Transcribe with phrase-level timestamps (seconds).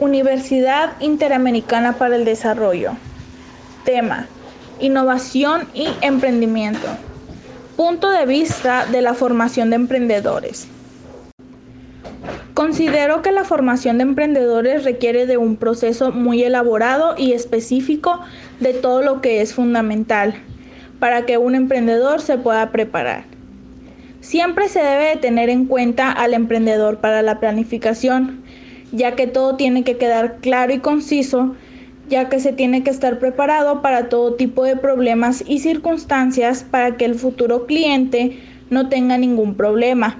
[0.00, 2.92] Universidad Interamericana para el Desarrollo.
[3.84, 4.26] Tema.
[4.80, 6.88] Innovación y emprendimiento.
[7.76, 10.68] Punto de vista de la formación de emprendedores.
[12.54, 18.20] Considero que la formación de emprendedores requiere de un proceso muy elaborado y específico
[18.58, 20.34] de todo lo que es fundamental
[20.98, 23.24] para que un emprendedor se pueda preparar.
[24.22, 28.42] Siempre se debe tener en cuenta al emprendedor para la planificación,
[28.92, 31.54] ya que todo tiene que quedar claro y conciso,
[32.08, 36.96] ya que se tiene que estar preparado para todo tipo de problemas y circunstancias para
[36.96, 40.18] que el futuro cliente no tenga ningún problema.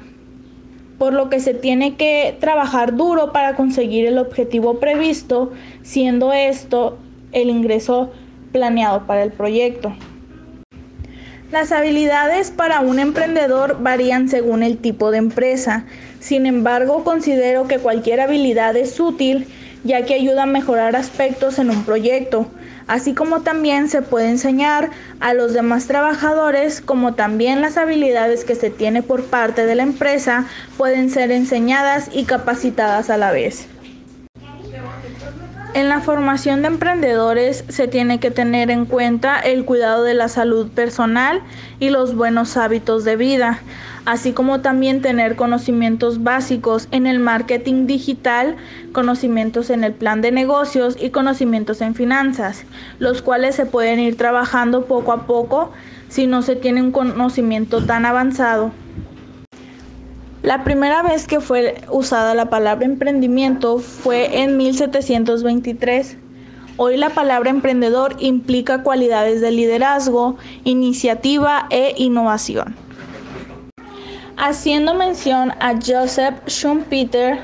[0.99, 5.51] Por lo que se tiene que trabajar duro para conseguir el objetivo previsto,
[5.83, 6.99] siendo esto
[7.33, 8.11] el ingreso
[8.53, 9.93] planeado para el proyecto.
[11.53, 15.85] Las habilidades para un emprendedor varían según el tipo de empresa.
[16.21, 19.49] Sin embargo, considero que cualquier habilidad es útil
[19.83, 22.47] ya que ayuda a mejorar aspectos en un proyecto,
[22.87, 28.55] así como también se puede enseñar a los demás trabajadores como también las habilidades que
[28.55, 33.67] se tiene por parte de la empresa pueden ser enseñadas y capacitadas a la vez.
[35.73, 40.29] En la formación de emprendedores se tiene que tener en cuenta el cuidado de la
[40.29, 41.43] salud personal
[41.79, 43.61] y los buenos hábitos de vida,
[44.05, 48.57] así como también tener conocimientos básicos en el marketing digital,
[48.93, 52.65] conocimientos en el plan de negocios y conocimientos en finanzas,
[52.99, 55.71] los cuales se pueden ir trabajando poco a poco
[56.09, 58.73] si no se tiene un conocimiento tan avanzado.
[60.43, 66.17] La primera vez que fue usada la palabra emprendimiento fue en 1723.
[66.79, 72.75] Hoy la palabra emprendedor implica cualidades de liderazgo, iniciativa e innovación.
[74.39, 77.41] Haciendo mención a Joseph Schumpeter,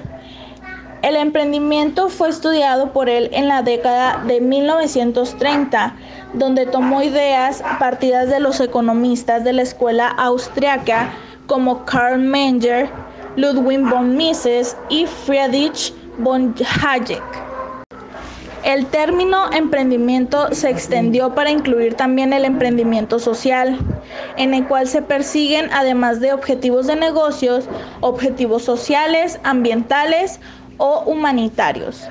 [1.03, 5.97] el emprendimiento fue estudiado por él en la década de 1930,
[6.33, 11.11] donde tomó ideas partidas de los economistas de la escuela austriaca
[11.47, 12.89] como Karl Menger,
[13.37, 17.23] Ludwig von Mises y Friedrich von Hayek.
[18.65, 23.79] El término emprendimiento se extendió para incluir también el emprendimiento social,
[24.37, 27.69] en el cual se persiguen, además de objetivos de negocios,
[28.01, 30.41] objetivos sociales, ambientales
[30.79, 32.09] o humanitarios.